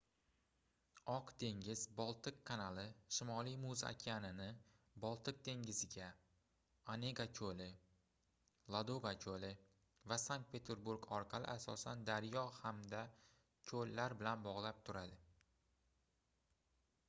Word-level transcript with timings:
oq 1.15 1.27
dengiz-boltiq 1.41 2.37
kanali 2.49 2.85
shimoliy 3.17 3.57
muz 3.65 3.83
okeanini 3.89 4.47
boltiq 5.03 5.37
dengiziga 5.49 6.07
onega 6.95 7.27
koʻli 7.41 7.67
ladoga 8.77 9.13
koʻli 9.27 9.53
va 10.13 10.19
sankt-peterburg 10.25 11.07
orqali 11.19 11.49
asosan 11.55 12.03
daryo 12.11 12.47
hamda 12.63 13.05
koʻllar 13.73 14.17
bilan 14.25 14.45
bogʻlab 14.51 14.83
turadi 14.91 15.23